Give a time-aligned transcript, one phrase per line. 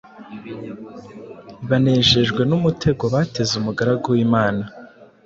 [1.69, 4.63] banejejwe n’umutego bateze umugaragu w’Imana.